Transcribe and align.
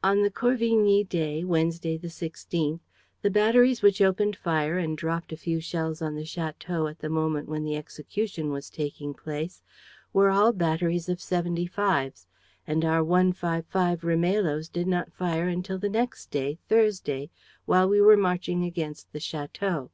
On 0.00 0.22
the 0.22 0.30
Corvigny 0.30 1.02
day, 1.02 1.42
Wednesday 1.42 1.96
the 1.96 2.08
sixteenth, 2.08 2.82
the 3.22 3.32
batteries 3.32 3.82
which 3.82 4.00
opened 4.00 4.36
fire 4.36 4.78
and 4.78 4.96
dropped 4.96 5.32
a 5.32 5.36
few 5.36 5.58
shells 5.58 6.00
on 6.00 6.14
the 6.14 6.22
château 6.22 6.88
at 6.88 7.00
the 7.00 7.08
moment 7.08 7.48
when 7.48 7.64
the 7.64 7.74
execution 7.74 8.50
was 8.52 8.70
taking 8.70 9.12
place 9.12 9.60
were 10.12 10.30
all 10.30 10.52
batteries 10.52 11.08
of 11.08 11.20
seventy 11.20 11.66
fives; 11.66 12.28
and 12.64 12.84
our 12.84 13.02
one 13.02 13.32
five 13.32 13.66
five 13.66 14.02
Rimailhos 14.04 14.68
did 14.70 14.86
not 14.86 15.12
fire 15.12 15.48
until 15.48 15.78
the 15.80 15.88
next 15.90 16.30
day, 16.30 16.60
Thursday, 16.68 17.30
while 17.66 17.88
we 17.88 18.00
were 18.00 18.16
marching 18.16 18.62
against 18.62 19.12
the 19.12 19.18
château. 19.18 19.90